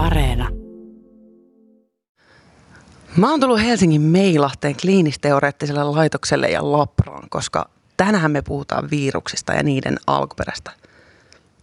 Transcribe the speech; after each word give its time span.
Areena. 0.00 0.48
Mä 3.16 3.30
oon 3.30 3.40
tullut 3.40 3.60
Helsingin 3.60 4.00
Meilahteen 4.00 4.76
kliinisteoreettiselle 4.80 5.84
laitokselle 5.84 6.48
ja 6.48 6.72
Labraan, 6.72 7.28
koska 7.30 7.68
tänään 7.96 8.30
me 8.30 8.42
puhutaan 8.42 8.90
viruksista 8.90 9.52
ja 9.52 9.62
niiden 9.62 9.96
alkuperästä. 10.06 10.70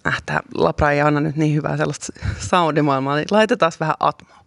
Äh, 0.07 0.23
tää 0.25 0.39
Labra 0.55 0.91
ei 0.91 1.01
anna 1.01 1.19
nyt 1.19 1.35
niin 1.35 1.55
hyvää 1.55 1.77
sellaista 1.77 2.07
soundimaailmaa, 2.39 3.15
niin 3.15 3.27
laitetaan 3.31 3.71
vähän 3.79 3.95
atmoa. 3.99 4.37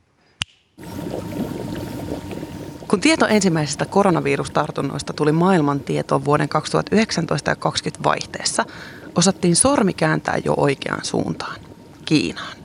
Kun 2.89 3.01
tieto 3.01 3.27
ensimmäisistä 3.27 3.85
koronavirustartunnoista 3.85 5.13
tuli 5.13 5.33
maailman 5.33 5.81
tietoon 5.81 6.25
vuoden 6.25 6.49
2019 6.49 7.51
ja 7.51 7.57
2020 7.57 8.09
vaihteessa, 8.09 8.65
osattiin 9.17 9.57
sormi 9.57 9.93
kääntää 9.93 10.39
jo 10.45 10.55
oikeaan 10.57 11.05
suuntaan, 11.05 11.61
Kiinaan. 12.05 12.60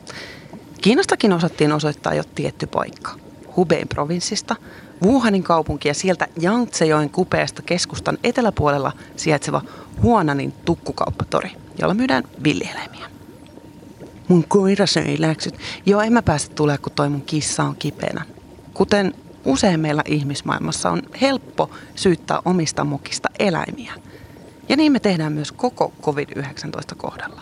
Kiinastakin 0.81 1.33
osattiin 1.33 1.71
osoittaa 1.71 2.13
jo 2.13 2.23
tietty 2.35 2.67
paikka, 2.67 3.11
Hubein 3.55 3.87
provinssista, 3.87 4.55
Wuhanin 5.03 5.43
kaupunki 5.43 5.87
ja 5.87 5.93
sieltä 5.93 6.27
Yangtzejoen 6.43 7.09
kupeasta 7.09 7.61
keskustan 7.61 8.17
eteläpuolella 8.23 8.91
sijaitseva 9.15 9.61
Huonanin 10.01 10.51
tukkukauppatori, 10.51 11.51
jolla 11.81 11.93
myydään 11.93 12.23
villieläimiä. 12.43 13.09
Mun 14.27 14.45
koira 14.47 14.85
söi 14.85 15.15
läksyt. 15.19 15.57
Joo, 15.85 16.01
en 16.01 16.13
mä 16.13 16.21
pääse 16.21 16.49
tulee, 16.49 16.77
kun 16.77 16.91
toi 16.91 17.09
mun 17.09 17.21
kissa 17.21 17.63
on 17.63 17.75
kipeänä. 17.75 18.25
Kuten 18.73 19.13
usein 19.45 19.79
meillä 19.79 20.01
ihmismaailmassa 20.05 20.89
on 20.89 21.01
helppo 21.21 21.69
syyttää 21.95 22.41
omista 22.45 22.83
mokista 22.83 23.29
eläimiä. 23.39 23.93
Ja 24.69 24.77
niin 24.77 24.91
me 24.91 24.99
tehdään 24.99 25.33
myös 25.33 25.51
koko 25.51 25.93
COVID-19 26.01 26.95
kohdalla. 26.97 27.41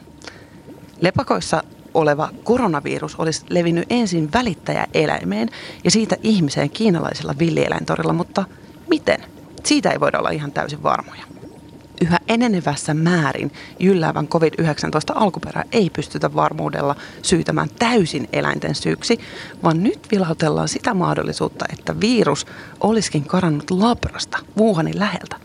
Lepakoissa 1.02 1.64
oleva 1.94 2.30
koronavirus 2.44 3.16
olisi 3.16 3.46
levinnyt 3.50 3.86
ensin 3.90 4.30
välittäjäeläimeen 4.34 5.50
ja 5.84 5.92
siitä 5.92 6.18
ihmiseen 6.24 6.70
kiinalaisella 6.70 7.36
villieläintorilla, 7.40 8.14
mutta 8.14 8.46
miten? 8.90 9.24
Siitä 9.64 9.92
ei 9.92 10.00
voida 10.00 10.20
olla 10.20 10.30
ihan 10.30 10.52
täysin 10.52 10.84
varmoja. 10.84 11.24
Yhä 12.02 12.20
enenevässä 12.28 12.94
määrin 12.94 13.52
jylläävän 13.80 14.28
COVID-19 14.28 14.66
alkuperä 15.16 15.64
ei 15.72 15.90
pystytä 15.90 16.34
varmuudella 16.34 16.96
syytämään 17.22 17.70
täysin 17.80 18.30
eläinten 18.34 18.76
syyksi, 18.76 19.20
vaan 19.64 19.84
nyt 19.84 20.08
vilautellaan 20.12 20.68
sitä 20.68 20.94
mahdollisuutta, 20.94 21.66
että 21.74 22.00
virus 22.00 22.46
olisikin 22.82 23.26
karannut 23.26 23.72
Labrasta, 23.72 24.38
Wuhanin 24.58 25.00
läheltä. 25.00 25.43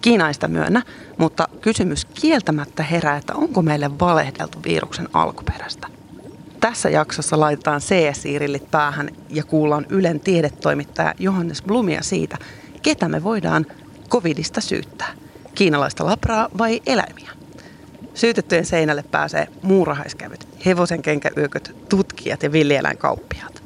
Kiinaista 0.00 0.48
myönnä, 0.48 0.82
mutta 1.18 1.48
kysymys 1.60 2.04
kieltämättä 2.04 2.82
herää, 2.82 3.16
että 3.16 3.34
onko 3.34 3.62
meille 3.62 3.98
valehdeltu 3.98 4.58
viruksen 4.64 5.08
alkuperästä. 5.12 5.86
Tässä 6.60 6.90
jaksossa 6.90 7.40
laitetaan 7.40 7.80
CS-rillit 7.80 8.70
päähän 8.70 9.10
ja 9.28 9.44
kuullaan 9.44 9.86
Ylen 9.88 10.20
tiedetoimittaja 10.20 11.14
Johannes 11.18 11.62
Blumia 11.62 12.02
siitä, 12.02 12.36
ketä 12.82 13.08
me 13.08 13.22
voidaan 13.22 13.66
covidista 14.08 14.60
syyttää. 14.60 15.08
Kiinalaista 15.54 16.06
labraa 16.06 16.48
vai 16.58 16.80
eläimiä? 16.86 17.30
Syytettyjen 18.14 18.66
seinälle 18.66 19.04
pääsee 19.10 19.48
muurahaiskävyt, 19.62 20.48
hevosen 20.66 21.02
kenkäyököt, 21.02 21.76
tutkijat 21.88 22.42
ja 22.42 22.52
villieläinkauppiaat. 22.52 23.62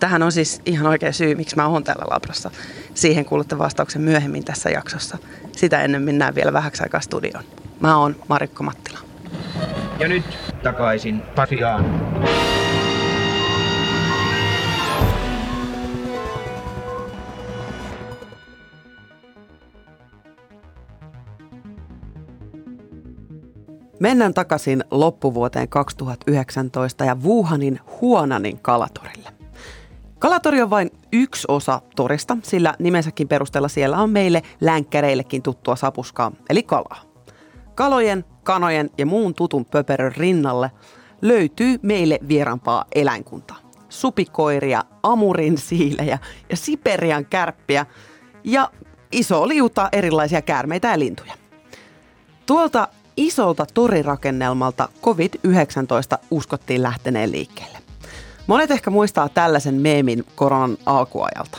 Tähän 0.00 0.22
on 0.22 0.32
siis 0.32 0.60
ihan 0.66 0.86
oikea 0.86 1.12
syy, 1.12 1.34
miksi 1.34 1.56
mä 1.56 1.66
oon 1.66 1.84
täällä 1.84 2.04
labrassa. 2.10 2.50
Siihen 2.94 3.24
kuulutte 3.24 3.58
vastauksen 3.58 4.02
myöhemmin 4.02 4.44
tässä 4.44 4.70
jaksossa. 4.70 5.18
Sitä 5.52 5.82
ennen 5.82 6.02
mennään 6.02 6.34
vielä 6.34 6.52
vähäksi 6.52 6.82
aikaa 6.82 7.00
studioon. 7.00 7.44
Mä 7.80 7.96
oon 7.96 8.16
Marikko 8.28 8.62
Mattila. 8.62 8.98
Ja 9.98 10.08
nyt 10.08 10.24
takaisin 10.62 11.22
Pasiaan. 11.34 11.84
Mennään 24.00 24.34
takaisin 24.34 24.84
loppuvuoteen 24.90 25.68
2019 25.68 27.04
ja 27.04 27.16
Wuhanin 27.24 27.80
Huonanin 28.00 28.58
kalatorille. 28.62 29.41
Kalatori 30.22 30.62
on 30.62 30.70
vain 30.70 30.90
yksi 31.12 31.44
osa 31.48 31.80
torista, 31.96 32.36
sillä 32.42 32.74
nimensäkin 32.78 33.28
perusteella 33.28 33.68
siellä 33.68 33.98
on 33.98 34.10
meille 34.10 34.42
länkkäreillekin 34.60 35.42
tuttua 35.42 35.76
sapuskaa, 35.76 36.32
eli 36.50 36.62
kalaa. 36.62 37.02
Kalojen, 37.74 38.24
kanojen 38.42 38.90
ja 38.98 39.06
muun 39.06 39.34
tutun 39.34 39.64
pöperön 39.64 40.12
rinnalle 40.16 40.70
löytyy 41.22 41.78
meille 41.82 42.18
vierampaa 42.28 42.84
eläinkuntaa. 42.94 43.56
Supikoiria, 43.88 44.84
amurin 45.02 45.58
siilejä 45.58 46.18
ja 46.50 46.56
Siperian 46.56 47.26
kärppiä 47.26 47.86
ja 48.44 48.70
iso 49.12 49.48
liuta 49.48 49.88
erilaisia 49.92 50.42
käärmeitä 50.42 50.88
ja 50.88 50.98
lintuja. 50.98 51.34
Tuolta 52.46 52.88
isolta 53.16 53.66
torirakennelmalta 53.74 54.88
COVID-19 55.02 56.18
uskottiin 56.30 56.82
lähteneen 56.82 57.32
liikkeelle. 57.32 57.81
Monet 58.46 58.70
ehkä 58.70 58.90
muistaa 58.90 59.28
tällaisen 59.28 59.74
meemin 59.74 60.24
koronan 60.34 60.76
alkuajalta. 60.86 61.58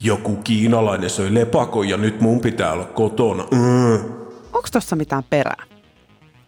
Joku 0.00 0.36
kiinalainen 0.36 1.10
söi 1.10 1.34
lepakon 1.34 1.88
ja 1.88 1.96
nyt 1.96 2.20
mun 2.20 2.40
pitää 2.40 2.72
olla 2.72 2.84
kotona. 2.84 3.44
Mm. 3.50 3.94
Onko 4.52 4.68
tuossa 4.72 4.96
mitään 4.96 5.24
perää? 5.30 5.64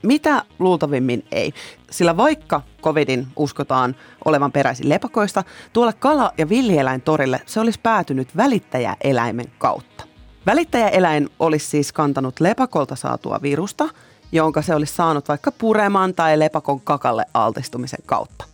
Mitä 0.02 0.44
luultavimmin 0.58 1.24
ei, 1.32 1.52
sillä 1.90 2.16
vaikka 2.16 2.62
covidin 2.82 3.26
uskotaan 3.36 3.96
olevan 4.24 4.52
peräisin 4.52 4.88
lepakoista, 4.88 5.44
tuolla 5.72 5.92
kala- 5.92 6.32
ja 6.38 6.48
villieläintorille 6.48 7.40
se 7.46 7.60
olisi 7.60 7.80
päätynyt 7.82 8.36
välittäjäeläimen 8.36 9.46
kautta. 9.58 10.04
Välittäjäeläin 10.46 11.28
olisi 11.38 11.66
siis 11.66 11.92
kantanut 11.92 12.40
lepakolta 12.40 12.96
saatua 12.96 13.38
virusta, 13.42 13.88
jonka 14.32 14.62
se 14.62 14.74
olisi 14.74 14.94
saanut 14.94 15.28
vaikka 15.28 15.52
pureman 15.52 16.14
tai 16.14 16.38
lepakon 16.38 16.80
kakalle 16.80 17.24
altistumisen 17.34 18.00
kautta. 18.06 18.49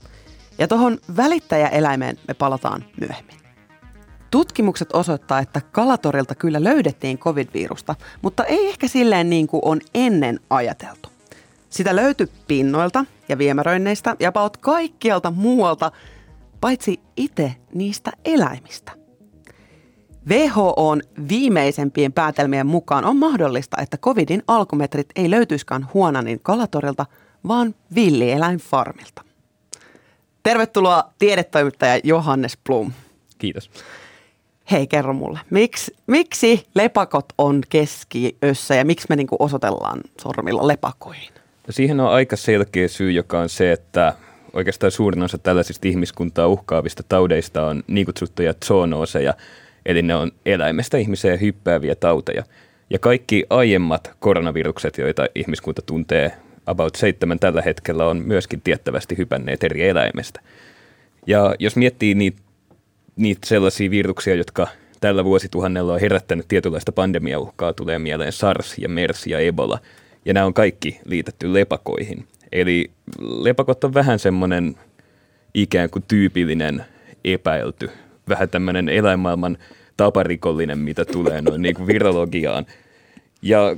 Ja 0.59 0.69
tuohon 0.69 0.99
välittäjäeläimeen 1.17 2.19
me 2.29 2.35
palataan 2.35 2.85
myöhemmin. 3.01 3.37
Tutkimukset 4.31 4.89
osoittaa, 4.93 5.39
että 5.39 5.61
kalatorilta 5.73 6.35
kyllä 6.35 6.65
löydettiin 6.65 7.19
covid-virusta, 7.19 7.95
mutta 8.23 8.45
ei 8.45 8.69
ehkä 8.69 8.89
silleen 8.89 9.31
niin 9.31 9.47
kuin 9.47 9.61
on 9.65 9.81
ennen 9.95 10.41
ajateltu. 10.51 11.09
Sitä 11.71 11.97
löytyi 11.97 12.29
pinnoilta 12.47 13.05
ja 13.29 13.39
viemäröinneistä 13.39 14.17
ja 14.21 14.29
about 14.29 14.57
kaikkialta 14.57 15.31
muualta, 15.31 15.93
paitsi 16.61 17.01
itse 17.17 17.55
niistä 17.75 18.13
eläimistä. 18.25 18.93
WHOn 20.29 21.03
viimeisempien 21.29 22.13
päätelmien 22.13 22.67
mukaan 22.67 23.05
on 23.05 23.17
mahdollista, 23.17 23.77
että 23.83 23.99
covidin 23.99 24.43
alkumetrit 24.47 25.09
ei 25.17 25.31
löytyiskaan 25.31 25.87
Huonanin 25.95 26.41
kalatorilta, 26.41 27.07
vaan 27.49 27.75
villieläinfarmilta. 27.95 29.26
Tervetuloa 30.47 31.05
tiedetoimittaja 31.19 32.01
Johannes 32.05 32.59
Blum. 32.67 32.93
Kiitos. 33.39 33.71
Hei, 34.71 34.87
kerro 34.87 35.13
mulle, 35.13 35.39
miksi, 35.51 35.97
miksi 36.07 36.67
lepakot 36.75 37.25
on 37.39 37.63
keskiössä 37.69 38.75
ja 38.75 38.85
miksi 38.85 39.07
me 39.09 39.17
niinku 39.17 39.37
osoitellaan 39.39 40.01
sormilla 40.23 40.69
lepakoihin? 40.69 41.33
No 41.67 41.73
siihen 41.73 42.01
on 42.01 42.11
aika 42.11 42.37
selkeä 42.37 42.89
syy, 42.89 43.13
joka 43.13 43.41
on 43.41 43.49
se, 43.49 43.73
että 43.73 44.13
oikeastaan 44.53 44.91
suurin 44.91 45.23
osa 45.23 45.39
tällaisista 45.39 45.89
ihmiskuntaa 45.89 46.47
uhkaavista 46.47 47.03
taudeista 47.03 47.67
on 47.67 47.83
niin 47.87 48.07
kutsuttuja 48.07 48.55
zoonooseja, 48.65 49.35
eli 49.87 50.03
ne 50.03 50.15
on 50.15 50.33
eläimestä 50.47 50.99
ihmiseen 50.99 51.41
hyppääviä 51.41 51.95
tauteja. 51.95 52.45
Ja 52.91 52.99
kaikki 52.99 53.47
aiemmat 53.51 54.11
koronavirukset, 54.21 54.99
joita 54.99 55.27
ihmiskunta 55.35 55.83
tuntee 55.83 56.33
about 56.67 56.95
seitsemän 56.95 57.39
tällä 57.39 57.63
hetkellä, 57.63 58.07
on 58.07 58.17
myöskin 58.17 58.61
tiettävästi 58.61 59.19
hypänneet 59.19 59.65
eri 59.65 59.89
eläimestä. 59.89 60.41
Ja 61.27 61.55
jos 61.59 61.77
miettii 61.77 62.15
niitä, 62.15 62.41
niitä 63.17 63.47
sellaisia 63.47 63.91
viruksia, 63.91 64.35
jotka 64.35 64.67
tällä 65.01 65.25
vuosituhannella 65.25 65.93
on 65.95 66.01
herättänyt 66.01 66.49
tietynlaista 66.49 66.93
pandemiauhkaa, 66.93 67.73
tulee 67.73 67.99
mieleen 67.99 68.33
SARS 68.33 68.79
ja 68.79 68.89
MERS 68.89 69.27
ja 69.27 69.39
Ebola. 69.39 69.79
Ja 70.25 70.35
nämä 70.35 70.47
on 70.47 70.55
kaikki 70.55 71.01
liitetty 71.05 71.55
lepakoihin. 71.55 72.27
Eli 72.53 72.91
lepakot 73.21 73.85
on 73.85 73.95
vähän 73.95 74.19
semmoinen 74.19 74.77
ikään 75.55 75.91
kuin 75.91 76.05
tyypillinen 76.09 76.85
epäilty, 77.25 77.91
vähän 78.29 78.49
tämmöinen 78.49 78.89
eläinmaailman 78.89 79.59
taparikollinen, 79.97 80.79
mitä 80.79 81.05
tulee 81.05 81.43
noin 81.43 81.63
niin 81.63 81.75
kuin 81.75 81.87
virologiaan. 81.87 82.67
Ja 83.43 83.77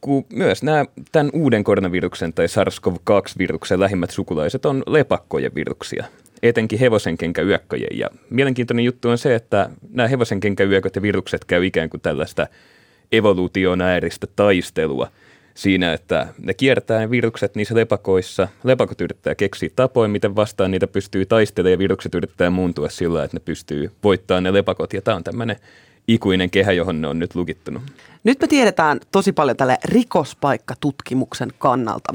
kun 0.00 0.26
myös 0.32 0.62
nämä, 0.62 0.84
tämän 1.12 1.30
uuden 1.32 1.64
koronaviruksen 1.64 2.32
tai 2.32 2.46
SARS-CoV-2-viruksen 2.46 3.80
lähimmät 3.80 4.10
sukulaiset 4.10 4.66
on 4.66 4.82
lepakkojen 4.86 5.54
viruksia, 5.54 6.04
etenkin 6.42 6.78
hevosenkenkäyökköjen. 6.78 7.98
Ja 7.98 8.08
mielenkiintoinen 8.30 8.84
juttu 8.84 9.08
on 9.08 9.18
se, 9.18 9.34
että 9.34 9.70
nämä 9.90 10.08
hevosenkenkäyököt 10.08 10.96
ja 10.96 11.02
virukset 11.02 11.44
käy 11.44 11.66
ikään 11.66 11.90
kuin 11.90 12.00
tällaista 12.00 12.46
evoluutionääristä 13.12 14.26
taistelua 14.36 15.08
siinä, 15.54 15.92
että 15.92 16.26
ne 16.38 16.54
kiertää 16.54 17.00
ne 17.00 17.10
virukset 17.10 17.54
niissä 17.54 17.74
lepakoissa. 17.74 18.48
Lepakot 18.64 19.00
yrittää 19.00 19.34
keksiä 19.34 19.68
tapoja, 19.76 20.08
miten 20.08 20.36
vastaan 20.36 20.70
niitä 20.70 20.86
pystyy 20.86 21.26
taistelemaan 21.26 21.72
ja 21.72 21.78
virukset 21.78 22.14
yrittää 22.14 22.50
muuntua 22.50 22.88
sillä, 22.88 23.24
että 23.24 23.36
ne 23.36 23.40
pystyy 23.44 23.90
voittamaan 24.04 24.42
ne 24.42 24.52
lepakot. 24.52 24.92
Ja 24.92 25.02
tämä 25.02 25.16
on 25.16 25.24
tämmöinen 25.24 25.56
ikuinen 26.08 26.50
kehä, 26.50 26.72
johon 26.72 27.00
ne 27.00 27.08
on 27.08 27.18
nyt 27.18 27.34
lukittunut. 27.34 27.82
Nyt 28.24 28.40
me 28.40 28.46
tiedetään 28.46 29.00
tosi 29.12 29.32
paljon 29.32 29.56
tälle 29.56 29.78
rikospaikkatutkimuksen 29.84 31.52
kannalta, 31.58 32.14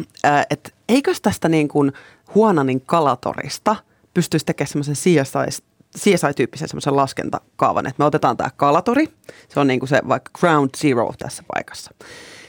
että 0.49 0.69
eikös 0.89 1.21
tästä 1.21 1.49
niin 1.49 1.67
kuin 1.67 1.91
Huonanin 2.35 2.81
kalatorista 2.81 3.75
pystyisi 4.13 4.45
tekemään 4.45 4.67
semmoisen 4.67 4.95
CSI, 4.95 5.63
CSI-tyyppisen 5.97 6.67
semmoisen 6.67 6.95
laskentakaavan, 6.95 7.87
että 7.87 7.95
me 7.99 8.05
otetaan 8.05 8.37
tämä 8.37 8.49
kalatori, 8.55 9.07
se 9.49 9.59
on 9.59 9.67
niin 9.67 9.79
kuin 9.79 9.89
se 9.89 10.01
vaikka 10.07 10.31
ground 10.39 10.69
zero 10.77 11.13
tässä 11.19 11.43
paikassa. 11.53 11.91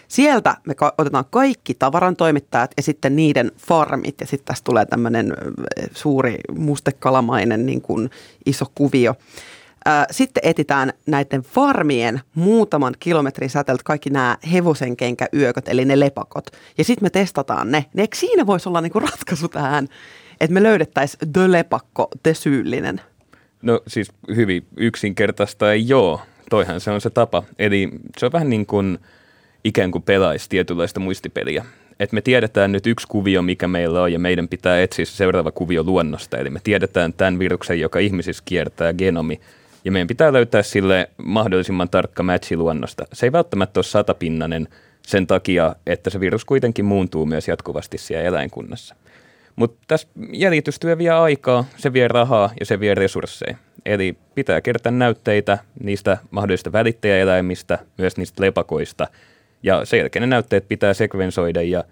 Sieltä 0.09 0.57
me 0.67 0.75
otetaan 0.99 1.25
kaikki 1.31 1.75
tavarantoimittajat 1.75 2.71
ja 2.77 2.83
sitten 2.83 3.17
niiden 3.17 3.53
farmit 3.57 4.21
ja 4.21 4.27
sitten 4.27 4.47
tästä 4.47 4.65
tulee 4.65 4.87
tämmöinen 4.87 5.33
suuri 5.95 6.37
mustekalamainen 6.59 7.67
niin 7.67 7.81
kuin 7.81 8.11
iso 8.47 8.67
kuvio. 8.75 9.15
Sitten 10.11 10.41
etitään 10.47 10.93
näiden 11.07 11.43
farmien 11.43 12.21
muutaman 12.35 12.95
kilometrin 12.99 13.51
säteeltä 13.51 13.83
kaikki 13.85 14.11
nämä 14.11 14.39
hevosenkenkäyököt, 14.53 15.69
eli 15.69 15.85
ne 15.85 16.01
lepakot. 16.01 16.47
Ja 16.79 16.85
sitten 16.85 17.05
me 17.05 17.11
testataan 17.11 17.71
ne. 17.71 17.85
Eikö 17.97 18.17
siinä 18.17 18.47
voisi 18.47 18.69
olla 18.69 18.81
niinku 18.81 19.01
ratkaisu 19.01 19.49
tähän, 19.49 19.89
että 20.41 20.55
me 20.55 20.63
löydettäisiin 20.63 21.33
the 21.33 21.53
lepakko, 21.53 22.09
the 22.23 22.35
syyllinen? 22.35 23.01
No 23.63 23.81
siis 23.87 24.13
hyvin 24.37 24.67
yksinkertaista 24.77 25.73
ei 25.73 25.89
joo. 25.89 26.21
Toihan 26.51 26.81
se 26.81 26.91
on 26.91 27.01
se 27.01 27.11
tapa. 27.11 27.43
Eli 27.59 27.91
se 28.19 28.27
on 28.27 28.33
vähän 28.33 28.51
niin 28.51 28.67
kuin 28.67 28.99
ikään 29.65 29.91
kuin 29.91 30.03
pelaisi 30.03 30.49
tietynlaista 30.49 31.01
muistipeliä. 31.01 31.65
Et 32.01 32.13
me 32.13 32.21
tiedetään 32.21 32.73
nyt 32.73 32.87
yksi 32.87 33.07
kuvio, 33.09 33.43
mikä 33.43 33.69
meillä 33.69 34.03
on, 34.03 34.13
ja 34.13 34.19
meidän 34.19 34.49
pitää 34.49 34.83
etsiä 34.83 35.05
se 35.05 35.13
seuraava 35.13 35.51
kuvio 35.51 35.83
luonnosta. 35.83 36.39
Eli 36.39 36.51
me 36.51 36.61
tiedetään 36.65 37.13
tämän 37.13 37.39
viruksen, 37.39 37.81
joka 37.81 37.99
ihmisissä 37.99 38.43
kiertää 38.47 38.93
genomi, 38.93 39.41
ja 39.85 39.93
meidän 39.93 40.09
pitää 40.09 40.33
löytää 40.33 40.63
sille 40.63 41.11
mahdollisimman 41.25 41.89
tarkka 41.89 42.23
matchi 42.23 42.57
luonnosta. 42.57 43.05
Se 43.13 43.27
ei 43.27 43.33
välttämättä 43.33 43.79
ole 43.79 43.85
satapinnanen 43.85 44.69
sen 45.03 45.27
takia, 45.27 45.77
että 45.87 46.11
se 46.11 46.21
virus 46.21 46.45
kuitenkin 46.45 46.85
muuntuu 46.85 47.27
myös 47.27 47.49
jatkuvasti 47.49 47.99
siellä 47.99 48.29
eläinkunnassa. 48.29 48.95
Mutta 49.57 49.85
tässä 49.89 50.09
jäljitystyö 50.33 50.99
vie 50.99 51.11
aikaa, 51.11 51.65
se 51.77 51.93
vie 51.93 52.09
rahaa 52.09 52.51
ja 52.61 52.67
se 52.67 52.81
vie 52.81 52.95
resursseja. 52.95 53.57
Eli 53.87 54.17
pitää 54.35 54.61
kerätä 54.61 54.91
näytteitä 54.91 55.59
niistä 55.83 56.19
mahdollisista 56.31 56.73
välittäjäeläimistä, 56.73 57.79
myös 57.99 58.17
niistä 58.17 58.43
lepakoista. 58.43 59.07
Ja 59.63 59.85
sen 59.85 59.99
jälkeen 59.99 60.21
ne 60.21 60.27
näytteet 60.27 60.69
pitää 60.69 60.95
sekvensoida 60.95 61.63
ja 61.63 61.85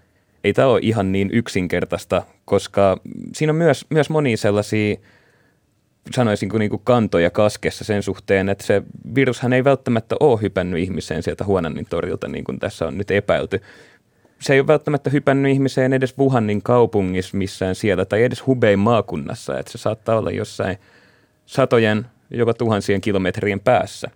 ei 0.43 0.53
tämä 0.53 0.67
ole 0.67 0.79
ihan 0.83 1.11
niin 1.11 1.29
yksinkertaista, 1.33 2.23
koska 2.45 2.97
siinä 3.33 3.51
on 3.51 3.55
myös, 3.55 3.85
myös 3.89 4.09
monia 4.09 4.37
sellaisia 4.37 4.95
sanoisin 6.11 6.49
kuin, 6.49 6.59
niin 6.59 6.69
kuin 6.69 6.81
kantoja 6.83 7.29
kaskessa 7.29 7.83
sen 7.83 8.03
suhteen, 8.03 8.49
että 8.49 8.63
se 8.63 8.83
virushan 9.15 9.53
ei 9.53 9.63
välttämättä 9.63 10.15
ole 10.19 10.41
hypännyt 10.41 10.79
ihmiseen 10.79 11.23
sieltä 11.23 11.43
Huonannin 11.43 11.85
torilta, 11.89 12.27
niin 12.27 12.43
kuin 12.43 12.59
tässä 12.59 12.87
on 12.87 12.97
nyt 12.97 13.11
epäilty. 13.11 13.61
Se 14.39 14.53
ei 14.53 14.59
ole 14.59 14.67
välttämättä 14.67 15.09
hypännyt 15.09 15.51
ihmiseen 15.51 15.93
edes 15.93 16.17
Wuhanin 16.17 16.61
kaupungissa 16.61 17.37
missään 17.37 17.75
siellä 17.75 18.05
tai 18.05 18.23
edes 18.23 18.47
Hubein 18.47 18.79
maakunnassa, 18.79 19.59
että 19.59 19.71
se 19.71 19.77
saattaa 19.77 20.17
olla 20.17 20.31
jossain 20.31 20.77
satojen, 21.45 22.05
jopa 22.31 22.53
tuhansien 22.53 23.01
kilometrien 23.01 23.59
päässä. 23.59 24.07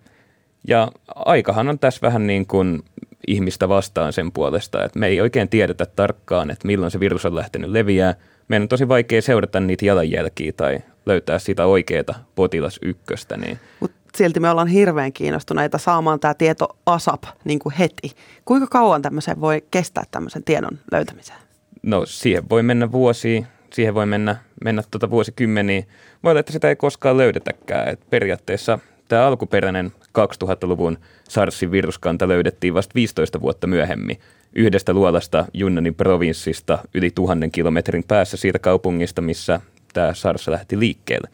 Ja 0.68 0.92
aikahan 1.16 1.69
on 1.69 1.80
tässä 1.80 2.00
vähän 2.01 2.28
niin 2.28 2.45
kuin 2.45 2.84
ihmistä 3.28 3.69
vastaan 3.69 4.13
sen 4.13 4.31
puolesta, 4.31 4.86
että 4.86 5.00
me 5.00 5.07
ei 5.07 5.22
oikein 5.22 5.50
tiedetä 5.50 5.86
tarkkaan, 5.86 6.51
että 6.51 6.68
milloin 6.68 6.92
se 6.92 7.00
virus 7.00 7.25
on 7.25 7.36
lähtenyt 7.36 7.69
leviää. 7.69 8.16
Meidän 8.48 8.63
on 8.63 8.69
tosi 8.69 8.88
vaikea 8.88 9.22
seurata 9.22 9.60
niitä 9.60 9.86
jalanjälkiä 9.86 10.51
tai 10.51 10.80
löytää 11.07 11.39
sitä 11.39 11.65
oikeaa 11.65 12.25
potilas 12.36 12.80
ykköstä. 12.81 13.38
Niin. 13.38 13.59
Mut 13.80 13.92
silti 14.18 14.39
me 14.39 14.50
ollaan 14.50 14.68
hirveän 14.68 15.13
kiinnostuneita 15.13 15.77
saamaan 15.77 16.19
tämä 16.19 16.33
tieto 16.33 16.77
ASAP 16.86 17.24
niin 17.44 17.59
kuin 17.59 17.75
heti. 17.75 18.12
Kuinka 18.45 18.68
kauan 18.68 19.01
tämmöisen 19.01 19.42
voi 19.42 19.63
kestää 19.71 20.04
tämmöisen 20.12 20.44
tiedon 20.44 20.80
löytämiseen? 20.92 21.39
No 21.83 22.06
siihen 22.06 22.50
voi 22.50 22.63
mennä 22.63 22.92
vuosi, 22.92 23.45
siihen 23.74 23.94
voi 23.94 24.06
mennä, 24.06 24.36
mennä 24.63 24.83
tuota 24.92 25.09
vuosikymmeniä. 25.09 25.83
Voi 26.24 26.31
olla, 26.31 26.39
että 26.39 26.51
sitä 26.51 26.69
ei 26.69 26.75
koskaan 26.75 27.18
löydetäkään. 27.18 27.88
Et 27.88 28.10
periaatteessa 28.10 28.80
tämä 29.07 29.27
alkuperäinen 29.27 29.92
2000-luvun 30.19 30.98
SARSin 31.30 31.71
viruskanta 31.71 32.27
löydettiin 32.27 32.74
vasta 32.74 32.95
15 32.95 33.42
vuotta 33.42 33.68
myöhemmin 33.68 34.19
yhdestä 34.56 34.94
luolasta 34.94 35.45
Junnanin 35.53 35.95
provinssista 35.95 36.77
yli 36.94 37.12
tuhannen 37.15 37.51
kilometrin 37.51 38.03
päässä 38.07 38.38
siitä 38.38 38.60
kaupungista, 38.60 39.21
missä 39.21 39.60
tämä 39.98 40.14
SARS 40.14 40.48
lähti 40.48 40.80
liikkeelle. 40.80 41.30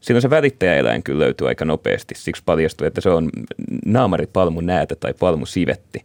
Silloin 0.00 0.22
se 0.22 0.30
välittäjäeläin 0.30 1.02
kyllä 1.02 1.24
löytyy 1.24 1.48
aika 1.48 1.64
nopeasti, 1.64 2.14
siksi 2.14 2.42
paljastui, 2.46 2.86
että 2.86 3.00
se 3.00 3.10
on 3.10 3.30
naamaripalmu 3.86 4.60
näätä 4.60 4.96
tai 4.96 5.14
palmu 5.14 5.46
sivetti. 5.46 6.04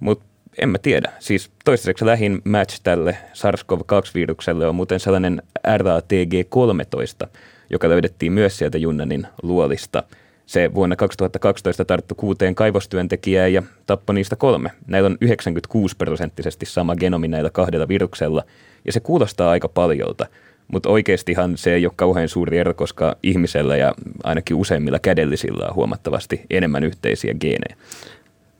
Mutta 0.00 0.24
en 0.58 0.68
mä 0.68 0.78
tiedä. 0.78 1.12
Siis 1.18 1.50
toistaiseksi 1.64 2.06
lähin 2.06 2.42
match 2.44 2.80
tälle 2.82 3.18
SARS-CoV-2-virukselle 3.32 4.66
on 4.66 4.74
muuten 4.74 5.00
sellainen 5.00 5.42
RATG-13, 5.66 7.28
joka 7.70 7.88
löydettiin 7.88 8.32
myös 8.32 8.58
sieltä 8.58 8.78
Junnanin 8.78 9.26
luolista. 9.42 10.02
Se 10.46 10.74
vuonna 10.74 10.96
2012 10.96 11.84
tarttu 11.84 12.14
kuuteen 12.14 12.54
kaivostyöntekijää 12.54 13.48
ja 13.48 13.62
tappoi 13.86 14.14
niistä 14.14 14.36
kolme. 14.36 14.70
Näillä 14.86 15.06
on 15.06 15.18
96 15.20 15.96
prosenttisesti 15.96 16.66
sama 16.66 16.96
genomi 16.96 17.28
näillä 17.28 17.50
kahdella 17.50 17.88
viruksella, 17.88 18.42
ja 18.84 18.92
se 18.92 19.00
kuulostaa 19.00 19.50
aika 19.50 19.68
paljolta– 19.68 20.26
mutta 20.72 20.88
oikeastihan 20.88 21.56
se 21.56 21.74
ei 21.74 21.86
ole 21.86 21.92
kauhean 21.96 22.28
suuri 22.28 22.58
ero, 22.58 22.74
koska 22.74 23.16
ihmisellä 23.22 23.76
ja 23.76 23.94
ainakin 24.24 24.56
useimmilla 24.56 24.98
kädellisillä 24.98 25.66
on 25.68 25.74
huomattavasti 25.74 26.42
enemmän 26.50 26.84
yhteisiä 26.84 27.34
geenejä. 27.34 27.76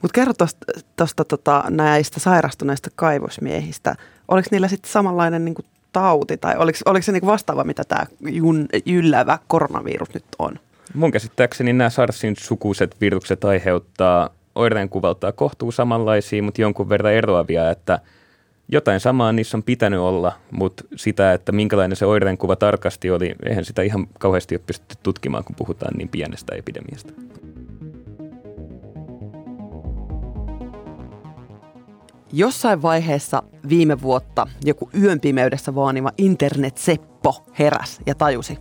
Mutta 0.02 0.14
kerro 0.14 0.32
tuosta 0.96 1.24
tota, 1.24 1.64
näistä 1.70 2.20
sairastuneista 2.20 2.90
kaivosmiehistä. 2.96 3.96
Oliko 4.28 4.48
niillä 4.50 4.68
sitten 4.68 4.92
samanlainen 4.92 5.44
niinku 5.44 5.62
tauti 5.92 6.36
tai 6.36 6.56
oliko, 6.56 6.78
oliko 6.86 7.02
se 7.02 7.12
niinku 7.12 7.26
vastaava, 7.26 7.64
mitä 7.64 7.84
tämä 7.84 8.06
jyllävä 8.86 9.38
koronavirus 9.48 10.14
nyt 10.14 10.24
on? 10.38 10.58
Mun 10.94 11.10
käsittääkseni 11.10 11.72
nämä 11.72 11.90
SARSin 11.90 12.34
sukuiset 12.38 12.96
virukset 13.00 13.44
aiheuttaa 13.44 14.30
oireenkuvaltaa 14.54 15.32
kohtuu 15.32 15.72
samanlaisia, 15.72 16.42
mutta 16.42 16.60
jonkun 16.60 16.88
verran 16.88 17.12
eroavia, 17.12 17.70
että– 17.70 17.98
jotain 18.68 19.00
samaa 19.00 19.32
niissä 19.32 19.56
on 19.56 19.62
pitänyt 19.62 20.00
olla, 20.00 20.32
mutta 20.50 20.84
sitä, 20.96 21.32
että 21.32 21.52
minkälainen 21.52 21.96
se 21.96 22.06
oireenkuva 22.06 22.56
tarkasti 22.56 23.10
oli, 23.10 23.34
eihän 23.48 23.64
sitä 23.64 23.82
ihan 23.82 24.06
kauheasti 24.18 24.54
ole 24.54 24.62
pystytty 24.66 24.94
tutkimaan, 25.02 25.44
kun 25.44 25.56
puhutaan 25.56 25.94
niin 25.96 26.08
pienestä 26.08 26.54
epidemiasta. 26.54 27.12
Jossain 32.32 32.82
vaiheessa 32.82 33.42
viime 33.68 34.02
vuotta 34.02 34.46
joku 34.64 34.90
yön 35.02 35.20
pimeydessä 35.20 35.74
vaaniva 35.74 36.12
internet-seppo 36.18 37.44
heräs 37.58 38.00
ja 38.06 38.14
tajusi. 38.14 38.58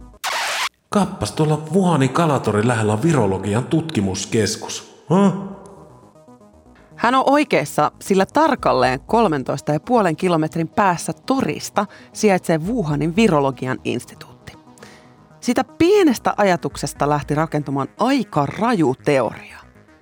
Kappas, 0.90 1.32
tuolla 1.32 1.64
Wuhanin 1.74 2.10
Kalatorin 2.10 2.68
lähellä 2.68 2.94
on 2.94 3.04
virologian 3.04 3.64
tutkimuskeskus. 3.64 5.04
Huh? 5.10 5.55
Hän 6.96 7.16
on 7.16 7.24
oikeassa, 7.26 7.92
sillä 8.02 8.26
tarkalleen 8.26 9.00
13,5 9.00 10.16
kilometrin 10.18 10.68
päässä 10.68 11.14
torista 11.26 11.86
sijaitsee 12.14 12.58
Wuhanin 12.58 13.16
virologian 13.16 13.80
instituutti. 13.84 14.54
Sitä 15.40 15.64
pienestä 15.64 16.34
ajatuksesta 16.38 17.10
lähti 17.10 17.36
rakentumaan 17.36 17.88
aika 17.98 18.46
raju 18.46 18.96
teoria. 19.06 19.58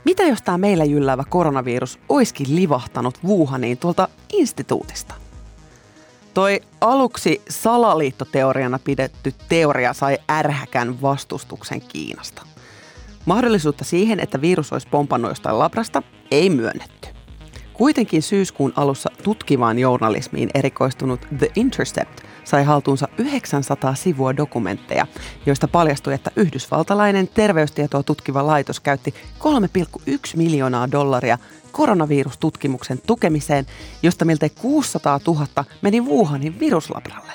Mitä 0.05 0.23
jos 0.23 0.41
tämä 0.41 0.57
meillä 0.57 0.83
jylläävä 0.83 1.23
koronavirus 1.29 1.99
olisikin 2.09 2.55
livahtanut 2.55 3.19
Wuhaniin 3.23 3.77
tuolta 3.77 4.07
instituutista? 4.33 5.15
Toi 6.33 6.61
aluksi 6.81 7.41
salaliittoteoriana 7.49 8.79
pidetty 8.79 9.33
teoria 9.49 9.93
sai 9.93 10.17
ärhäkän 10.31 11.01
vastustuksen 11.01 11.81
Kiinasta. 11.81 12.52
Mahdollisuutta 13.25 13.83
siihen, 13.83 14.19
että 14.19 14.41
virus 14.41 14.73
olisi 14.73 14.87
pompannut 14.87 15.31
jostain 15.31 15.59
labrasta, 15.59 16.03
ei 16.31 16.49
myönnetty. 16.49 17.07
Kuitenkin 17.73 18.21
syyskuun 18.21 18.73
alussa 18.75 19.09
tutkivaan 19.23 19.79
journalismiin 19.79 20.49
erikoistunut 20.53 21.27
The 21.37 21.49
Intercept 21.55 22.21
sai 22.43 22.63
haltuunsa 22.63 23.07
900 23.17 23.95
sivua 23.95 24.37
dokumentteja, 24.37 25.07
joista 25.45 25.67
paljastui, 25.67 26.13
että 26.13 26.31
yhdysvaltalainen 26.35 27.27
terveystietoa 27.27 28.03
tutkiva 28.03 28.47
laitos 28.47 28.79
käytti 28.79 29.13
3,1 29.39 30.15
miljoonaa 30.35 30.91
dollaria 30.91 31.37
koronavirustutkimuksen 31.71 33.01
tukemiseen, 33.07 33.65
josta 34.03 34.25
miltei 34.25 34.49
600 34.49 35.19
000 35.27 35.47
meni 35.81 36.01
Wuhanin 36.01 36.59
viruslabralle. 36.59 37.31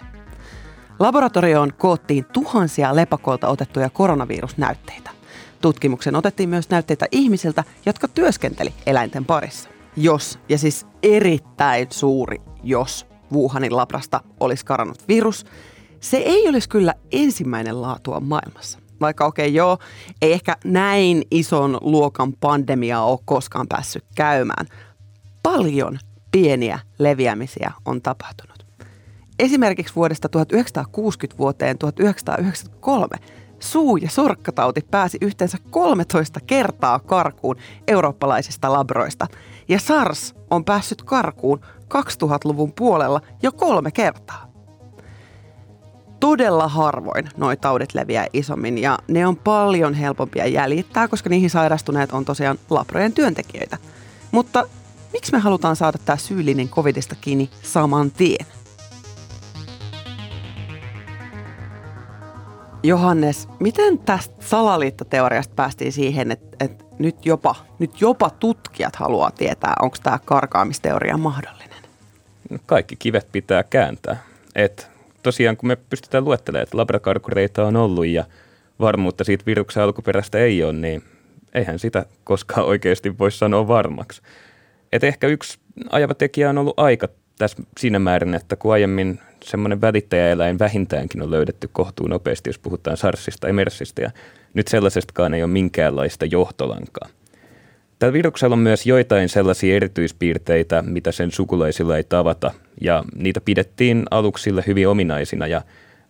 Laboratorioon 0.99 1.73
koottiin 1.79 2.25
tuhansia 2.33 2.97
lepakolta 2.97 3.49
otettuja 3.49 3.91
koronavirusnäytteitä. 3.91 5.18
Tutkimuksen 5.61 6.17
otettiin 6.17 6.49
myös 6.49 6.71
näytteitä 6.71 7.07
ihmisiltä, 7.13 7.65
jotka 7.87 8.09
työskenteli 8.09 8.75
eläinten 8.87 9.25
parissa. 9.25 9.69
jos, 9.97 10.39
ja 10.49 10.59
siis 10.59 10.87
erittäin 11.03 11.87
suuri 11.91 12.41
jos 12.63 13.07
Wuhanin 13.33 13.77
labrasta 13.77 14.21
olisi 14.41 14.65
karannut 14.65 15.09
virus, 15.09 15.47
se 16.01 16.17
ei 16.17 16.49
olisi 16.49 16.69
kyllä 16.69 16.95
ensimmäinen 17.13 17.83
laatua 17.83 18.21
maailmassa. 18.21 18.79
Vaikka 19.01 19.27
okei 19.27 19.47
okay, 19.47 19.57
joo, 19.57 19.79
ei 20.23 20.33
ehkä 20.33 20.57
näin 20.65 21.23
ison 21.31 21.79
luokan 21.81 22.33
pandemiaa 22.33 23.05
ole 23.05 23.19
koskaan 23.25 23.67
päässyt 23.69 24.05
käymään. 24.15 24.67
Paljon 25.43 25.99
pieniä 26.33 26.79
leviämisiä 26.99 27.73
on 27.85 28.03
tapahtunut. 28.03 28.67
Esimerkiksi 29.39 29.95
vuodesta 29.95 30.29
1960 30.29 31.39
vuoteen 31.39 31.79
1993 31.79 33.17
suu- 33.61 33.97
ja 33.97 34.11
sorkkatauti 34.11 34.81
pääsi 34.91 35.19
yhteensä 35.21 35.59
13 35.71 36.41
kertaa 36.41 36.99
karkuun 36.99 37.57
eurooppalaisista 37.89 38.73
labroista. 38.73 39.27
Ja 39.69 39.81
SARS 39.81 40.35
on 40.51 40.65
päässyt 40.65 41.03
karkuun 41.03 41.61
2000-luvun 41.95 42.73
puolella 42.73 43.21
jo 43.43 43.53
kolme 43.53 43.91
kertaa. 43.91 44.49
Todella 46.21 46.69
harvoin 46.69 47.29
noi 47.37 47.57
taudit 47.57 47.95
leviää 47.95 48.27
isommin 48.33 48.79
ja 48.79 48.99
ne 49.09 49.27
on 49.27 49.37
paljon 49.37 49.95
helpompia 49.95 50.47
jäljittää, 50.47 51.09
koska 51.09 51.31
niihin 51.31 51.51
sairastuneet 51.51 52.13
on 52.13 52.25
tosiaan 52.25 52.59
labrojen 52.71 53.13
työntekijöitä. 53.13 53.79
Mutta 54.33 54.69
miksi 55.13 55.33
me 55.33 55.39
halutaan 55.39 55.77
saada 55.77 55.99
tämä 56.05 56.17
syyllinen 56.17 56.69
covidista 56.69 57.15
kiinni 57.21 57.51
saman 57.63 58.11
tien? 58.11 58.47
Johannes, 62.83 63.49
miten 63.61 63.99
tästä 63.99 64.35
salaliittoteoriasta 64.41 65.55
päästiin 65.57 65.93
siihen, 65.93 66.31
että, 66.31 66.57
että 66.65 66.85
nyt, 66.99 67.27
jopa, 67.27 67.55
nyt 67.79 68.01
jopa 68.01 68.31
tutkijat 68.31 68.97
haluaa 68.97 69.31
tietää, 69.31 69.75
onko 69.83 69.97
tämä 70.03 70.19
karkaamisteoria 70.25 71.17
mahdollinen? 71.17 71.83
No, 72.51 72.59
kaikki 72.67 72.97
kivet 72.97 73.29
pitää 73.33 73.63
kääntää. 73.63 74.17
Et 74.55 74.89
tosiaan 75.23 75.57
kun 75.57 75.67
me 75.67 75.77
pystytään 75.77 76.25
luettelemaan, 76.25 76.63
että 76.63 76.77
labrakarkureita 76.77 77.67
on 77.67 77.77
ollut 77.77 78.07
ja 78.07 78.25
varmuutta 78.81 79.25
siitä 79.25 79.47
viruksen 79.47 79.83
alkuperästä 79.83 80.39
ei 80.39 80.63
ole, 80.63 80.73
niin 80.73 81.03
eihän 81.55 81.79
sitä 81.79 82.07
koskaan 82.25 82.67
oikeasti 82.67 83.19
voi 83.19 83.31
sanoa 83.31 83.69
varmaksi. 83.69 84.23
Et 84.93 85.05
ehkä 85.05 85.27
yksi 85.27 85.59
ajava 85.91 86.15
tekijä 86.15 86.51
on 86.51 86.59
ollut 86.59 86.81
aika 86.81 87.09
tässä 87.39 87.63
siinä 87.79 87.99
määrin, 87.99 88.35
että 88.35 88.57
kun 88.57 88.73
aiemmin 88.73 89.21
semmoinen 89.45 89.81
välittäjäeläin 89.81 90.59
vähintäänkin 90.59 91.23
on 91.23 91.31
löydetty 91.31 91.69
kohtuu 91.73 92.07
nopeasti, 92.07 92.49
jos 92.49 92.59
puhutaan 92.59 92.97
SARSista 92.97 93.47
ja 93.47 93.53
MERSistä, 93.53 94.03
ja 94.03 94.11
nyt 94.55 94.69
sellaisestakaan 94.69 95.35
ei 95.35 95.43
ole 95.43 95.51
minkäänlaista 95.51 96.25
johtolankaa. 96.25 97.09
Tällä 97.99 98.13
viruksella 98.13 98.55
on 98.55 98.59
myös 98.59 98.87
joitain 98.87 99.29
sellaisia 99.29 99.77
erityispiirteitä, 99.77 100.83
mitä 100.83 101.13
sen 101.13 101.31
sukulaisilla 101.31 101.97
ei 101.97 102.05
tavata, 102.05 102.51
ja 102.81 103.05
niitä 103.17 103.41
pidettiin 103.41 104.03
aluksille 104.11 104.65
hyvin 104.67 104.89
ominaisina, 104.89 105.47
ja 105.47 105.63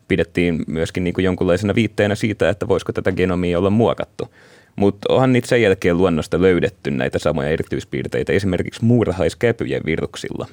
pidettiin 0.09 0.65
myöskin 0.67 1.05
niin 1.05 1.15
kuin 1.15 1.25
jonkunlaisena 1.25 1.75
viitteenä 1.75 2.15
siitä, 2.15 2.49
että 2.49 2.69
voisiko 2.69 2.93
tätä 2.93 3.13
genomia 3.13 3.59
olla 3.59 3.71
muokattu. 3.71 4.29
Mutta 4.77 5.13
onhan 5.13 5.33
niitä 5.33 5.49
sen 5.49 5.63
jälkeen 5.63 5.99
luonnosta 5.99 6.43
löydetty 6.43 6.91
näitä 6.91 7.19
samoja 7.19 7.49
erityispiirteitä 7.49 8.33
esimerkiksi 8.33 8.85
muurahaiskäpyjen 8.85 9.83
viruksilla. 9.87 10.47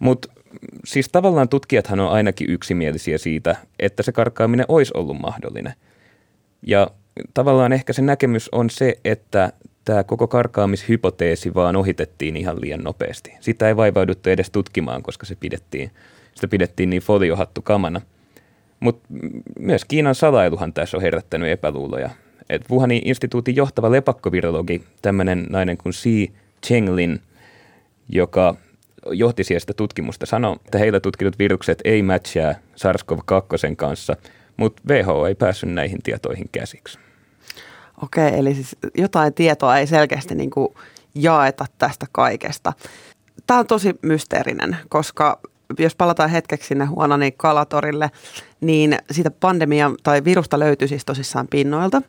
Mutta 0.00 0.28
siis 0.84 1.08
tavallaan 1.08 1.48
tutkijathan 1.48 2.00
on 2.00 2.10
ainakin 2.10 2.50
yksimielisiä 2.50 3.18
siitä, 3.18 3.56
että 3.78 4.02
se 4.02 4.12
karkaaminen 4.12 4.66
olisi 4.68 4.92
ollut 4.94 5.20
mahdollinen. 5.20 5.72
Ja 6.66 6.90
tavallaan 7.34 7.72
ehkä 7.72 7.92
se 7.92 8.02
näkemys 8.02 8.48
on 8.52 8.70
se, 8.70 8.98
että 9.04 9.52
tämä 9.84 10.04
koko 10.04 10.28
karkaamishypoteesi 10.28 11.54
vaan 11.54 11.76
ohitettiin 11.76 12.36
ihan 12.36 12.60
liian 12.60 12.80
nopeasti. 12.80 13.32
Sitä 13.40 13.68
ei 13.68 13.76
vaivauduttu 13.76 14.30
edes 14.30 14.50
tutkimaan, 14.50 15.02
koska 15.02 15.26
se 15.26 15.34
pidettiin, 15.34 15.90
sitä 16.34 16.48
pidettiin 16.48 16.90
niin 16.90 17.02
foliohattu 17.02 17.62
kamana. 17.62 18.00
Mutta 18.80 19.08
myös 19.58 19.84
Kiinan 19.84 20.14
salailuhan 20.14 20.72
tässä 20.72 20.96
on 20.96 21.02
herättänyt 21.02 21.48
epäluuloja. 21.48 22.10
Et 22.50 22.70
Wuhanin 22.70 23.02
instituutin 23.04 23.56
johtava 23.56 23.90
lepakkovirologi, 23.90 24.82
tämmöinen 25.02 25.46
nainen 25.50 25.76
kuin 25.76 25.92
Xi 25.92 26.32
Chenglin, 26.66 27.20
joka 28.08 28.56
johti 29.12 29.44
sitä 29.44 29.74
tutkimusta, 29.74 30.26
sanoi, 30.26 30.56
että 30.64 30.78
heillä 30.78 31.00
tutkitut 31.00 31.38
virukset 31.38 31.78
ei 31.84 32.02
matchaa 32.02 32.54
SARS-CoV-2 32.76 33.76
kanssa, 33.76 34.16
mutta 34.56 34.82
WHO 34.88 35.26
ei 35.26 35.34
päässyt 35.34 35.70
näihin 35.70 36.02
tietoihin 36.02 36.48
käsiksi. 36.52 36.98
Okei, 38.02 38.38
eli 38.38 38.54
siis 38.54 38.76
jotain 38.98 39.34
tietoa 39.34 39.78
ei 39.78 39.86
selkeästi 39.86 40.34
niin 40.34 40.50
kuin 40.50 40.68
jaeta 41.14 41.66
tästä 41.78 42.06
kaikesta. 42.12 42.72
Tämä 43.46 43.60
on 43.60 43.66
tosi 43.66 43.94
mysteerinen, 44.02 44.76
koska 44.88 45.40
jos 45.78 45.94
palataan 45.94 46.30
hetkeksi 46.30 46.68
sinne 46.68 46.84
Huonanin 46.84 47.32
kalatorille, 47.36 48.10
niin 48.60 48.98
siitä 49.10 49.30
pandemia 49.30 49.90
tai 50.02 50.24
virusta 50.24 50.58
löytyy 50.58 50.88
siis 50.88 51.04
tosissaan 51.04 51.48
pinnoilta, 51.48 52.02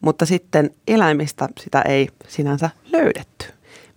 mutta 0.00 0.26
sitten 0.26 0.70
eläimistä 0.88 1.48
sitä 1.60 1.82
ei 1.82 2.08
sinänsä 2.28 2.70
löydetty. 2.92 3.53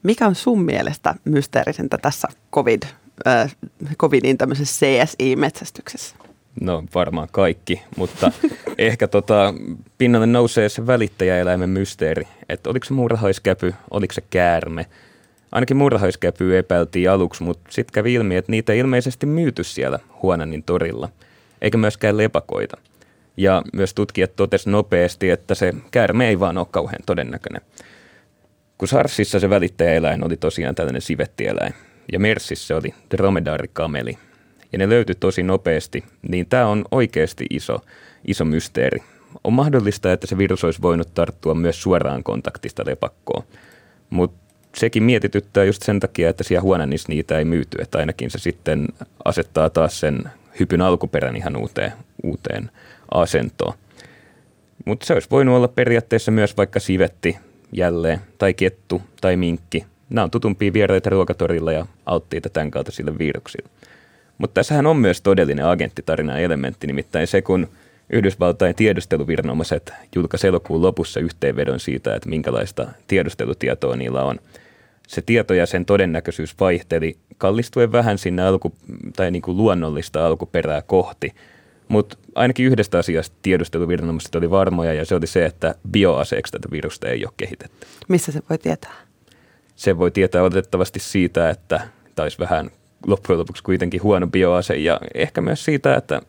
Mikä 0.07 0.27
on 0.27 0.35
sun 0.35 0.61
mielestä 0.61 1.15
mysteerisintä 1.25 1.97
tässä 1.97 2.27
COVID, 2.53 2.83
äh, 3.27 3.55
COVIDin 3.97 4.37
tämmöisessä 4.37 4.85
CSI-metsästyksessä? 4.85 6.15
No 6.61 6.83
varmaan 6.95 7.27
kaikki, 7.31 7.81
mutta 7.97 8.31
ehkä 8.77 9.07
tota, 9.07 9.53
pinnalle 9.97 10.27
nousee 10.27 10.69
se 10.69 10.87
välittäjäeläimen 10.87 11.69
mysteeri, 11.69 12.27
että 12.49 12.69
oliko 12.69 12.85
se 12.85 12.93
muurahaiskäpy, 12.93 13.73
oliko 13.91 14.13
se 14.13 14.21
käärme. 14.29 14.85
Ainakin 15.51 15.77
muurahaiskäpy 15.77 16.57
epäiltiin 16.57 17.11
aluksi, 17.11 17.43
mutta 17.43 17.71
sitten 17.71 17.93
kävi 17.93 18.13
ilmi, 18.13 18.35
että 18.35 18.51
niitä 18.51 18.73
ei 18.73 18.79
ilmeisesti 18.79 19.25
myyty 19.25 19.63
siellä 19.63 19.99
Huonanin 20.21 20.63
torilla, 20.63 21.09
eikä 21.61 21.77
myöskään 21.77 22.17
lepakoita. 22.17 22.77
Ja 23.37 23.61
myös 23.73 23.93
tutkijat 23.93 24.35
totesivat 24.35 24.71
nopeasti, 24.71 25.29
että 25.29 25.55
se 25.55 25.73
käärme 25.91 26.27
ei 26.27 26.39
vaan 26.39 26.57
ole 26.57 26.67
kauhean 26.71 27.03
todennäköinen. 27.05 27.61
Kun 28.77 28.87
Sarsissa 28.87 29.39
se 29.39 29.49
välittäjäeläin 29.49 30.25
oli 30.25 30.37
tosiaan 30.37 30.75
tällainen 30.75 31.01
sivettieläin, 31.01 31.73
ja 32.11 32.19
Mersissä 32.19 32.75
oli 32.75 32.93
dromedaarikameli, 33.11 34.17
ja 34.71 34.77
ne 34.77 34.89
löytyi 34.89 35.15
tosi 35.19 35.43
nopeasti, 35.43 36.03
niin 36.29 36.45
tämä 36.45 36.67
on 36.67 36.85
oikeasti 36.91 37.45
iso, 37.49 37.79
iso 38.27 38.45
mysteeri. 38.45 39.03
On 39.43 39.53
mahdollista, 39.53 40.11
että 40.11 40.27
se 40.27 40.37
virus 40.37 40.63
olisi 40.63 40.81
voinut 40.81 41.13
tarttua 41.13 41.53
myös 41.53 41.81
suoraan 41.81 42.23
kontaktista 42.23 42.83
lepakkoon, 42.85 43.43
mutta 44.09 44.37
sekin 44.75 45.03
mietityttää 45.03 45.63
just 45.63 45.83
sen 45.83 45.99
takia, 45.99 46.29
että 46.29 46.43
siellä 46.43 46.61
huonannissa 46.61 47.09
niitä 47.09 47.37
ei 47.37 47.45
myyty, 47.45 47.77
että 47.81 47.97
ainakin 47.97 48.31
se 48.31 48.39
sitten 48.39 48.87
asettaa 49.25 49.69
taas 49.69 49.99
sen 49.99 50.23
hypyn 50.59 50.81
alkuperän 50.81 51.35
ihan 51.35 51.55
uuteen, 51.55 51.93
uuteen 52.23 52.71
asentoon. 53.13 53.73
Mutta 54.85 55.05
se 55.05 55.13
olisi 55.13 55.29
voinut 55.31 55.55
olla 55.55 55.67
periaatteessa 55.67 56.31
myös 56.31 56.57
vaikka 56.57 56.79
sivetti 56.79 57.37
jälleen, 57.71 58.19
tai 58.37 58.53
kettu, 58.53 59.01
tai 59.21 59.37
minkki. 59.37 59.85
Nämä 60.09 60.23
on 60.23 60.31
tutumpia 60.31 60.73
vieraita 60.73 61.09
ruokatorilla 61.09 61.71
ja 61.71 61.85
alttiita 62.05 62.49
tämän 62.49 62.71
kaltaisille 62.71 63.17
viruksille. 63.17 63.69
Mutta 64.37 64.53
tässähän 64.53 64.85
on 64.85 64.97
myös 64.97 65.21
todellinen 65.21 65.65
agenttitarina 65.65 66.37
elementti, 66.37 66.87
nimittäin 66.87 67.27
se, 67.27 67.41
kun 67.41 67.67
Yhdysvaltain 68.09 68.75
tiedusteluviranomaiset 68.75 69.93
julkaisivat 70.15 70.49
elokuun 70.49 70.81
lopussa 70.81 71.19
yhteenvedon 71.19 71.79
siitä, 71.79 72.15
että 72.15 72.29
minkälaista 72.29 72.87
tiedustelutietoa 73.07 73.95
niillä 73.95 74.23
on. 74.23 74.39
Se 75.07 75.21
tieto 75.21 75.53
ja 75.53 75.65
sen 75.65 75.85
todennäköisyys 75.85 76.55
vaihteli 76.59 77.17
kallistuen 77.37 77.91
vähän 77.91 78.17
sinne 78.17 78.47
alku, 78.47 78.73
tai 79.15 79.31
niin 79.31 79.41
kuin 79.41 79.57
luonnollista 79.57 80.27
alkuperää 80.27 80.81
kohti– 80.81 81.33
mutta 81.87 82.17
ainakin 82.35 82.65
yhdestä 82.65 82.99
asiasta 82.99 83.35
tiedusteluviranomaiset 83.41 84.35
oli 84.35 84.49
varmoja 84.49 84.93
ja 84.93 85.05
se 85.05 85.15
oli 85.15 85.27
se, 85.27 85.45
että 85.45 85.75
bioaseeksi 85.91 86.51
tätä 86.51 86.67
virusta 86.71 87.07
ei 87.07 87.25
ole 87.25 87.33
kehitetty. 87.37 87.87
Missä 88.07 88.31
se 88.31 88.41
voi 88.49 88.57
tietää? 88.57 88.93
Se 89.75 89.97
voi 89.97 90.11
tietää 90.11 90.43
otettavasti 90.43 90.99
siitä, 90.99 91.49
että 91.49 91.87
taisi 92.15 92.39
vähän 92.39 92.71
loppujen 93.07 93.39
lopuksi 93.39 93.63
kuitenkin 93.63 94.03
huono 94.03 94.27
bioase 94.27 94.75
ja 94.75 94.99
ehkä 95.13 95.41
myös 95.41 95.65
siitä, 95.65 95.95
että 95.95 96.21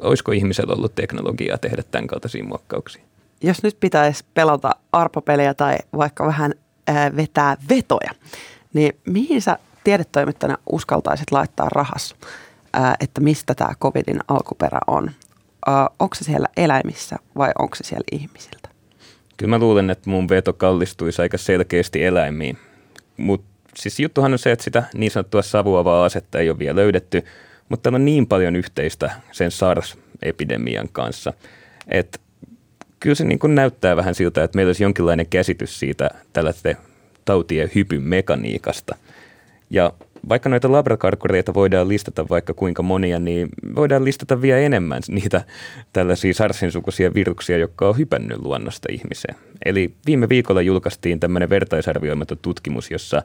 olisiko 0.00 0.32
ihmisellä 0.32 0.74
ollut 0.74 0.94
teknologiaa 0.94 1.58
tehdä 1.58 1.82
tämän 1.90 2.06
kaltaisia 2.06 2.44
muokkauksia. 2.44 3.02
Jos 3.42 3.62
nyt 3.62 3.76
pitäisi 3.80 4.24
pelata 4.34 4.76
arpapelejä 4.92 5.54
tai 5.54 5.76
vaikka 5.96 6.26
vähän 6.26 6.54
ää, 6.86 7.16
vetää 7.16 7.56
vetoja, 7.68 8.10
niin 8.72 8.92
mihin 9.06 9.42
sä 9.42 9.58
tiedetoimittajana 9.84 10.58
uskaltaisit 10.72 11.30
laittaa 11.30 11.68
rahas? 11.68 12.14
Että 13.00 13.20
mistä 13.20 13.54
tämä 13.54 13.74
covidin 13.80 14.20
alkuperä 14.28 14.78
on. 14.86 15.10
Onko 15.98 16.14
se 16.14 16.24
siellä 16.24 16.48
eläimissä 16.56 17.16
vai 17.36 17.50
onko 17.58 17.74
se 17.74 17.84
siellä 17.84 18.04
ihmisiltä? 18.12 18.68
Kyllä 19.36 19.50
mä 19.50 19.58
luulen, 19.58 19.90
että 19.90 20.10
mun 20.10 20.28
veto 20.28 20.52
kallistuisi 20.52 21.22
aika 21.22 21.38
selkeästi 21.38 22.04
eläimiin. 22.04 22.58
Mutta 23.16 23.46
siis 23.76 24.00
juttuhan 24.00 24.32
on 24.32 24.38
se, 24.38 24.52
että 24.52 24.64
sitä 24.64 24.82
niin 24.94 25.10
sanottua 25.10 25.42
savuavaa 25.42 26.04
asetta 26.04 26.38
ei 26.38 26.50
ole 26.50 26.58
vielä 26.58 26.76
löydetty, 26.76 27.24
mutta 27.68 27.90
on 27.94 28.04
niin 28.04 28.26
paljon 28.26 28.56
yhteistä 28.56 29.10
sen 29.32 29.50
SARS-epidemian 29.50 30.88
kanssa, 30.92 31.32
että 31.88 32.18
kyllä 33.00 33.14
se 33.14 33.24
niin 33.24 33.38
kuin 33.38 33.54
näyttää 33.54 33.96
vähän 33.96 34.14
siltä, 34.14 34.44
että 34.44 34.56
meillä 34.56 34.68
olisi 34.68 34.82
jonkinlainen 34.82 35.26
käsitys 35.26 35.78
siitä 35.78 36.10
tällaisten 36.32 36.76
tautien 37.24 37.70
hypyn 37.74 38.02
mekaniikasta. 38.02 38.96
Ja 39.70 39.92
vaikka 40.28 40.48
noita 40.48 40.72
labrakarkkureita 40.72 41.54
voidaan 41.54 41.88
listata 41.88 42.28
vaikka 42.28 42.54
kuinka 42.54 42.82
monia, 42.82 43.18
niin 43.18 43.48
voidaan 43.76 44.04
listata 44.04 44.42
vielä 44.42 44.58
enemmän 44.58 45.02
niitä 45.08 45.44
tällaisia 45.92 46.34
sarsin 46.34 46.72
sukuisia 46.72 47.14
viruksia, 47.14 47.58
jotka 47.58 47.88
on 47.88 47.98
hypännyt 47.98 48.38
luonnosta 48.38 48.88
ihmiseen. 48.92 49.34
Eli 49.64 49.94
viime 50.06 50.28
viikolla 50.28 50.62
julkaistiin 50.62 51.20
tämmöinen 51.20 51.50
vertaisarvioimaton 51.50 52.38
tutkimus, 52.42 52.90
jossa 52.90 53.22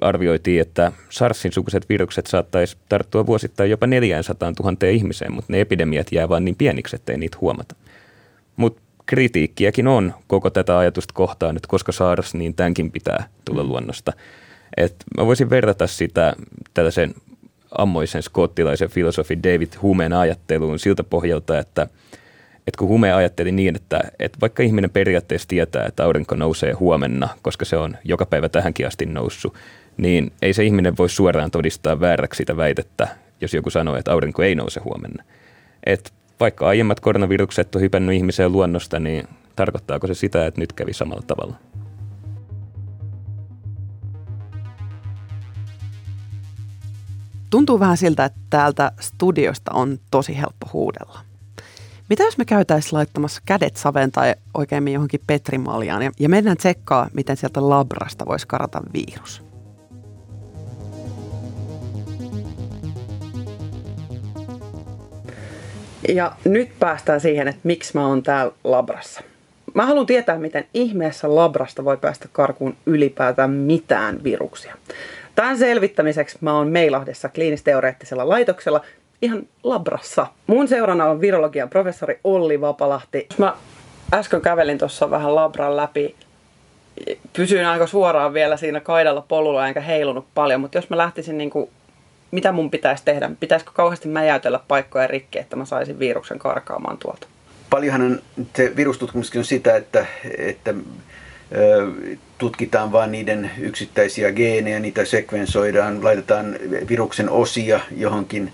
arvioitiin, 0.00 0.60
että 0.60 0.92
SARSin 1.08 1.52
sukuiset 1.52 1.88
virukset 1.88 2.26
saattaisi 2.26 2.76
tarttua 2.88 3.26
vuosittain 3.26 3.70
jopa 3.70 3.86
400 3.86 4.52
000 4.60 4.88
ihmiseen, 4.88 5.32
mutta 5.32 5.52
ne 5.52 5.60
epidemiat 5.60 6.12
jää 6.12 6.28
vain 6.28 6.44
niin 6.44 6.56
pieniksi, 6.56 6.96
ettei 6.96 7.18
niitä 7.18 7.38
huomata. 7.40 7.74
Mutta 8.56 8.82
kritiikkiäkin 9.06 9.86
on 9.86 10.14
koko 10.26 10.50
tätä 10.50 10.78
ajatusta 10.78 11.14
kohtaan, 11.14 11.56
että 11.56 11.68
koska 11.68 11.92
SARS, 11.92 12.34
niin 12.34 12.54
tämänkin 12.54 12.90
pitää 12.92 13.28
tulla 13.44 13.62
mm. 13.62 13.68
Et 14.76 14.94
mä 15.16 15.26
voisin 15.26 15.50
verrata 15.50 15.86
sitä 15.86 16.34
tällaisen 16.74 17.14
ammoisen 17.70 18.22
skottilaisen 18.22 18.90
filosofi 18.90 19.42
David 19.42 19.68
Humen 19.82 20.12
ajatteluun 20.12 20.78
siltä 20.78 21.04
pohjalta, 21.04 21.58
että, 21.58 21.82
että 22.66 22.78
kun 22.78 22.88
Hume 22.88 23.12
ajatteli 23.12 23.52
niin, 23.52 23.76
että, 23.76 24.00
että 24.18 24.38
vaikka 24.40 24.62
ihminen 24.62 24.90
periaatteessa 24.90 25.48
tietää, 25.48 25.84
että 25.86 26.04
aurinko 26.04 26.34
nousee 26.34 26.72
huomenna, 26.72 27.28
koska 27.42 27.64
se 27.64 27.76
on 27.76 27.96
joka 28.04 28.26
päivä 28.26 28.48
tähänkin 28.48 28.86
asti 28.86 29.06
noussut, 29.06 29.54
niin 29.96 30.32
ei 30.42 30.52
se 30.52 30.64
ihminen 30.64 30.96
voi 30.96 31.08
suoraan 31.08 31.50
todistaa 31.50 32.00
vääräksi 32.00 32.36
sitä 32.36 32.56
väitettä, 32.56 33.08
jos 33.40 33.54
joku 33.54 33.70
sanoo, 33.70 33.96
että 33.96 34.12
aurinko 34.12 34.42
ei 34.42 34.54
nouse 34.54 34.80
huomenna. 34.80 35.24
Et 35.86 36.12
vaikka 36.40 36.68
aiemmat 36.68 37.00
koronavirukset 37.00 37.74
on 37.74 37.82
hypännyt 37.82 38.14
ihmiseen 38.14 38.52
luonnosta, 38.52 39.00
niin 39.00 39.28
tarkoittaako 39.56 40.06
se 40.06 40.14
sitä, 40.14 40.46
että 40.46 40.60
nyt 40.60 40.72
kävi 40.72 40.92
samalla 40.92 41.22
tavalla? 41.26 41.56
Tuntuu 47.50 47.80
vähän 47.80 47.96
siltä, 47.96 48.24
että 48.24 48.40
täältä 48.50 48.92
studiosta 49.00 49.70
on 49.74 49.98
tosi 50.10 50.36
helppo 50.36 50.66
huudella. 50.72 51.20
Mitä 52.08 52.22
jos 52.22 52.38
me 52.38 52.44
käytäisiin 52.44 52.94
laittamassa 52.94 53.42
kädet 53.46 53.76
saveen 53.76 54.12
tai 54.12 54.34
oikeimmin 54.54 54.92
johonkin 54.92 55.20
petrimaljaan 55.26 56.02
ja, 56.02 56.10
ja 56.20 56.28
mennään 56.28 56.56
tsekkaa, 56.56 57.08
miten 57.14 57.36
sieltä 57.36 57.68
labrasta 57.68 58.26
voisi 58.26 58.46
karata 58.46 58.80
virus? 58.92 59.42
Ja 66.08 66.32
nyt 66.44 66.78
päästään 66.78 67.20
siihen, 67.20 67.48
että 67.48 67.60
miksi 67.64 67.90
mä 67.94 68.06
oon 68.06 68.22
täällä 68.22 68.52
labrassa. 68.64 69.20
Mä 69.74 69.86
haluan 69.86 70.06
tietää, 70.06 70.38
miten 70.38 70.64
ihmeessä 70.74 71.34
labrasta 71.34 71.84
voi 71.84 71.96
päästä 71.96 72.28
karkuun 72.32 72.76
ylipäätään 72.86 73.50
mitään 73.50 74.24
viruksia. 74.24 74.74
Tämän 75.38 75.58
selvittämiseksi 75.58 76.38
mä 76.40 76.56
oon 76.56 76.68
Meilahdessa 76.68 77.28
kliinisteoreettisella 77.28 78.28
laitoksella 78.28 78.80
ihan 79.22 79.46
labrassa. 79.62 80.26
Mun 80.46 80.68
seurana 80.68 81.06
on 81.06 81.20
virologian 81.20 81.68
professori 81.68 82.20
Olli 82.24 82.60
Vapalahti. 82.60 83.26
Mä 83.38 83.54
äsken 84.14 84.40
kävelin 84.40 84.78
tuossa 84.78 85.10
vähän 85.10 85.34
labran 85.34 85.76
läpi. 85.76 86.16
Pysyin 87.32 87.66
aika 87.66 87.86
suoraan 87.86 88.34
vielä 88.34 88.56
siinä 88.56 88.80
kaidalla 88.80 89.24
polulla 89.28 89.68
enkä 89.68 89.80
heilunut 89.80 90.26
paljon, 90.34 90.60
mutta 90.60 90.78
jos 90.78 90.90
mä 90.90 90.96
lähtisin 90.96 91.38
niin 91.38 91.50
kuin, 91.50 91.70
mitä 92.30 92.52
mun 92.52 92.70
pitäisi 92.70 93.04
tehdä? 93.04 93.30
Pitäisikö 93.40 93.72
kauheasti 93.74 94.08
mäjäytellä 94.08 94.60
paikkoja 94.68 95.06
rikki, 95.06 95.38
että 95.38 95.56
mä 95.56 95.64
saisin 95.64 95.98
viruksen 95.98 96.38
karkaamaan 96.38 96.98
tuolta? 96.98 97.26
Paljonhan 97.70 98.20
se 98.56 98.72
virustutkimuskin 98.76 99.38
on 99.38 99.44
sitä, 99.44 99.76
että, 99.76 100.06
että 100.38 100.74
tutkitaan 102.38 102.92
vain 102.92 103.12
niiden 103.12 103.50
yksittäisiä 103.58 104.32
geenejä, 104.32 104.80
niitä 104.80 105.04
sekvensoidaan, 105.04 106.04
laitetaan 106.04 106.56
viruksen 106.88 107.30
osia 107.30 107.80
johonkin 107.96 108.52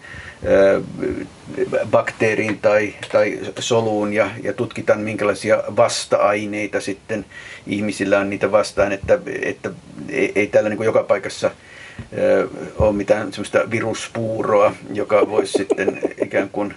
bakteeriin 1.90 2.58
tai, 2.58 2.94
tai 3.12 3.38
soluun 3.58 4.12
ja, 4.12 4.30
ja 4.42 4.52
tutkitaan 4.52 5.00
minkälaisia 5.00 5.62
vasta-aineita 5.76 6.80
sitten 6.80 7.24
ihmisillä 7.66 8.18
on 8.18 8.30
niitä 8.30 8.52
vastaan, 8.52 8.92
että, 8.92 9.18
että 9.42 9.70
ei, 10.08 10.32
ei 10.34 10.46
täällä 10.46 10.70
niin 10.70 10.84
joka 10.84 11.02
paikassa 11.02 11.50
ole 12.78 12.92
mitään 12.92 13.32
sellaista 13.32 13.70
viruspuuroa, 13.70 14.74
joka 14.92 15.30
voisi 15.30 15.52
sitten 15.52 16.00
ikään 16.24 16.48
kuin 16.48 16.74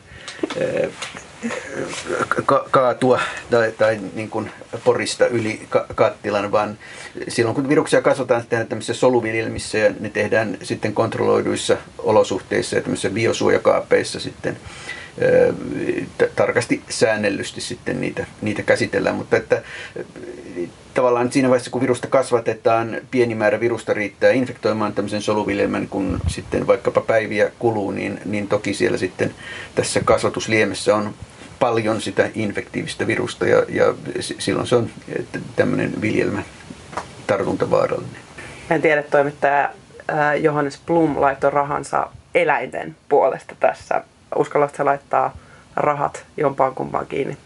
ka- 2.45 2.65
kaatua 2.71 3.19
tai, 3.49 3.71
tai 3.71 3.99
niin 4.13 4.29
kuin 4.29 4.51
porista 4.83 5.27
yli 5.27 5.61
ka- 5.69 5.85
kattilan, 5.95 6.51
vaan 6.51 6.77
silloin 7.27 7.55
kun 7.55 7.69
viruksia 7.69 8.01
kasvataan, 8.01 8.41
se 8.41 8.47
tehdään 8.47 8.67
tämmöisissä 8.67 8.99
soluviljelmissä 8.99 9.77
ja 9.77 9.93
ne 9.99 10.09
tehdään 10.09 10.57
sitten 10.63 10.93
kontrolloiduissa 10.93 11.77
olosuhteissa 11.97 12.75
ja 12.75 12.81
tämmöisissä 12.81 13.09
biosuojakaapeissa 13.09 14.19
sitten 14.19 14.57
t- 16.17 16.35
tarkasti 16.35 16.81
säännellysti 16.89 17.61
sitten 17.61 18.01
niitä, 18.01 18.25
niitä 18.41 18.63
käsitellään, 18.63 19.15
mutta 19.15 19.37
että 19.37 19.63
tavallaan 20.93 21.31
siinä 21.31 21.49
vaiheessa, 21.49 21.71
kun 21.71 21.81
virusta 21.81 22.07
kasvatetaan, 22.07 22.97
pieni 23.11 23.35
määrä 23.35 23.59
virusta 23.59 23.93
riittää 23.93 24.31
infektoimaan 24.31 24.93
tämmöisen 24.93 25.21
soluviljelmän, 25.21 25.87
kun 25.87 26.19
sitten 26.27 26.67
vaikkapa 26.67 27.01
päiviä 27.01 27.51
kuluu, 27.59 27.91
niin, 27.91 28.19
niin 28.25 28.47
toki 28.47 28.73
siellä 28.73 28.97
sitten 28.97 29.33
tässä 29.75 30.01
kasvatusliemessä 30.05 30.95
on 30.95 31.13
paljon 31.59 32.01
sitä 32.01 32.29
infektiivistä 32.35 33.07
virusta 33.07 33.47
ja, 33.47 33.63
ja 33.69 33.93
silloin 34.19 34.67
se 34.67 34.75
on 34.75 34.89
tämmöinen 35.55 36.01
viljelmä 36.01 36.43
tartuntavaarallinen. 37.27 38.21
En 38.69 38.81
tiedä, 38.81 39.03
toimittaja 39.03 39.69
Johannes 40.41 40.79
Blum 40.85 41.21
laittoi 41.21 41.51
rahansa 41.51 42.09
eläinten 42.35 42.95
puolesta 43.09 43.55
tässä. 43.59 44.03
Uskallatko 44.35 44.85
laittaa 44.85 45.37
rahat 45.75 46.25
jompaan 46.37 46.75
kumpaan 46.75 47.07
kiinni? 47.07 47.37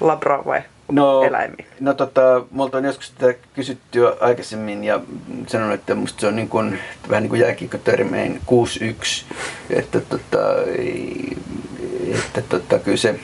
Labra 0.00 0.44
vai 0.44 0.62
no, 0.92 1.22
eläimiin? 1.22 1.66
No 1.80 1.94
tota, 1.94 2.44
multa 2.50 2.78
on 2.78 2.84
joskus 2.84 3.06
sitä 3.06 3.34
kysytty 3.54 3.98
jo 3.98 4.16
aikaisemmin 4.20 4.84
ja 4.84 5.00
sanon, 5.46 5.72
että 5.72 5.94
musta 5.94 6.20
se 6.20 6.26
on 6.26 6.36
niin 6.36 6.48
kuin, 6.48 6.78
vähän 7.10 7.22
niin 7.22 7.30
kuin 7.30 7.40
jääkiekkotermein 7.40 8.40
6-1, 9.30 9.34
että, 9.70 10.00
tota, 10.00 10.38
että 12.14 12.42
tota, 12.48 12.78
kyllä 12.78 12.96
se 12.96 13.20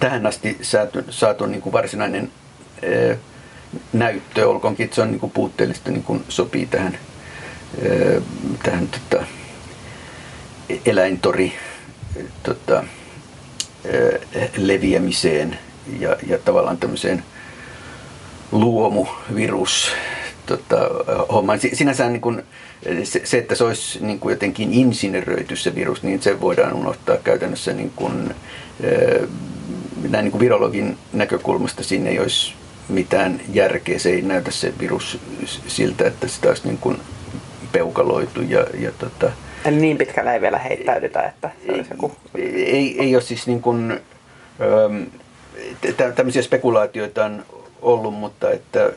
tähän 0.00 0.26
asti 0.26 0.58
saatu, 0.62 0.98
saatu 1.10 1.46
niin 1.46 1.62
kuin 1.62 1.72
varsinainen 1.72 2.32
näyttö, 3.92 4.48
olkoonkin, 4.48 4.84
että 4.84 4.94
se 4.94 5.02
on 5.02 5.10
niin 5.10 5.20
kuin 5.20 5.32
puutteellista, 5.32 5.90
niin 5.90 6.02
kuin 6.02 6.24
sopii 6.28 6.66
tähän, 6.66 6.98
tähän 8.62 8.88
tota, 8.88 9.26
eläintori 10.86 11.52
tota, 12.42 12.84
leviämiseen 14.56 15.58
ja, 16.00 16.16
ja 16.26 16.38
tavallaan 16.38 16.78
tämmöiseen 16.78 17.24
luomuvirus 18.52 19.92
tota, 20.46 20.76
hommaan. 21.32 21.58
Sinänsä 21.72 22.08
niin 22.08 22.20
kuin, 22.20 22.42
se, 23.04 23.20
se, 23.24 23.38
että 23.38 23.54
se 23.54 23.64
olisi 23.64 24.04
niin 24.04 24.20
kuin 24.20 24.32
jotenkin 24.32 24.72
insinöröity 24.72 25.56
se 25.56 25.74
virus, 25.74 26.02
niin 26.02 26.22
se 26.22 26.40
voidaan 26.40 26.72
unohtaa 26.72 27.16
käytännössä 27.16 27.72
niin 27.72 27.92
kuin, 27.96 28.34
näin 30.08 30.24
niin 30.24 30.32
kuin 30.32 30.40
virologin 30.40 30.98
näkökulmasta. 31.12 31.82
Siinä 31.82 32.10
ei 32.10 32.18
olisi 32.18 32.54
mitään 32.88 33.40
järkeä. 33.52 33.98
Se 33.98 34.10
ei 34.10 34.22
näytä 34.22 34.50
se 34.50 34.72
virus 34.80 35.18
siltä, 35.66 36.06
että 36.06 36.28
sitä 36.28 36.48
olisi 36.48 36.66
niin 36.66 36.78
kuin 36.78 36.96
peukaloitu. 37.72 38.42
Ja, 38.42 38.66
ja 38.78 38.92
tota, 38.98 39.32
Eli 39.64 39.76
niin 39.76 39.98
pitkällä 39.98 40.34
ei 40.34 40.40
vielä 40.40 40.58
heittäydytä, 40.58 41.22
että 41.22 41.50
se 41.66 41.72
olisi 41.72 41.90
joku... 41.90 42.12
Ei, 42.54 42.96
ei 43.00 43.16
ole 43.16 43.22
siis 43.22 43.46
niin 43.46 43.62
kuin, 43.62 44.00
tämmöisiä 46.16 46.42
spekulaatioita 46.42 47.24
on 47.24 47.44
ollut, 47.82 48.14
mutta 48.14 48.50
että, 48.50 48.92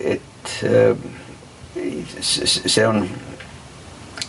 että 0.00 0.50
se 2.66 2.86
on 2.86 3.08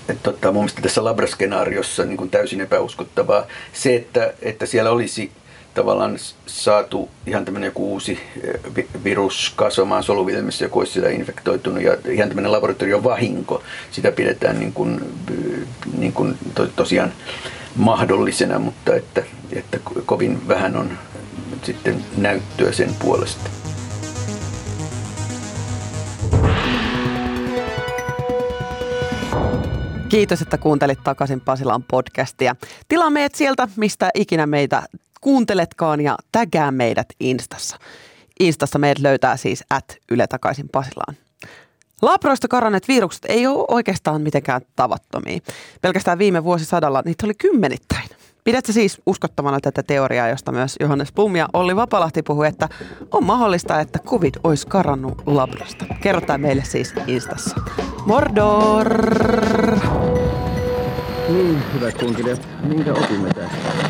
että 0.09 0.23
tota, 0.31 0.51
mun 0.51 0.61
mielestä 0.61 0.81
tässä 0.81 1.03
labraskenaariossa 1.03 2.05
niin 2.05 2.29
täysin 2.29 2.61
epäuskottavaa. 2.61 3.45
Se, 3.73 3.95
että, 3.95 4.33
että 4.41 4.65
siellä 4.65 4.91
olisi 4.91 5.31
tavallaan 5.73 6.17
saatu 6.45 7.09
ihan 7.27 7.45
tämmöinen 7.45 7.67
joku 7.67 7.91
uusi 7.91 8.19
eh, 8.43 8.85
virus 9.03 9.53
kasvamaan 9.55 10.03
soluviljelmissä, 10.03 10.65
joku 10.65 10.79
olisi 10.79 10.93
sitä 10.93 11.09
infektoitunut 11.09 11.83
ja 11.83 11.97
ihan 12.09 12.29
tämmöinen 12.29 12.51
laboratorion 12.51 13.03
vahinko, 13.03 13.63
sitä 13.91 14.11
pidetään 14.11 14.59
niin 14.59 14.73
kuin, 14.73 15.01
eh, 15.31 15.67
niin 15.97 16.13
kuin 16.13 16.37
to, 16.55 16.67
tosiaan 16.67 17.13
mahdollisena, 17.75 18.59
mutta 18.59 18.95
että, 18.95 19.23
että 19.53 19.79
kovin 20.05 20.47
vähän 20.47 20.77
on 20.77 20.97
sitten 21.63 22.05
näyttöä 22.17 22.71
sen 22.71 22.95
puolesta. 22.99 23.60
Kiitos, 30.11 30.41
että 30.41 30.57
kuuntelit 30.57 31.03
takaisin 31.03 31.41
Pasilan 31.41 31.83
podcastia. 31.83 32.55
Tilaa 32.87 33.09
meidät 33.09 33.35
sieltä, 33.35 33.67
mistä 33.75 34.09
ikinä 34.15 34.45
meitä 34.45 34.83
kuunteletkaan 35.21 36.01
ja 36.01 36.17
tägää 36.31 36.71
meidät 36.71 37.07
Instassa. 37.19 37.77
Instassa 38.39 38.79
meidät 38.79 38.99
löytää 38.99 39.37
siis 39.37 39.63
at 39.69 39.97
Yle 40.11 40.27
takaisin 40.27 40.69
Pasilaan. 40.69 41.15
Labroista 42.01 42.47
karanneet 42.47 42.87
virukset 42.87 43.25
ei 43.27 43.47
ole 43.47 43.65
oikeastaan 43.67 44.21
mitenkään 44.21 44.61
tavattomia. 44.75 45.39
Pelkästään 45.81 46.19
viime 46.19 46.43
vuosisadalla 46.43 47.01
niitä 47.05 47.25
oli 47.25 47.33
kymmenittäin. 47.33 48.09
Pidätkö 48.43 48.73
siis 48.73 49.01
uskottavana 49.05 49.59
tätä 49.59 49.83
teoriaa, 49.83 50.27
josta 50.27 50.51
myös 50.51 50.75
Johannes 50.79 51.13
Blum 51.13 51.35
ja 51.35 51.47
Olli 51.53 51.75
Vapalahti 51.75 52.23
puhui, 52.23 52.47
että 52.47 52.69
on 53.11 53.25
mahdollista, 53.25 53.79
että 53.79 53.99
covid 53.99 54.35
olisi 54.43 54.67
karannut 54.67 55.21
labrosta? 55.25 55.85
Kerrotaan 56.01 56.41
meille 56.41 56.63
siis 56.63 56.93
Instassa. 57.07 57.55
Mordor! 58.05 58.89
Niin, 61.29 61.63
hyvät 61.73 61.97
kunkilijat, 61.97 62.47
minkä 62.63 62.93
opimme 62.93 63.29
tästä? 63.33 63.80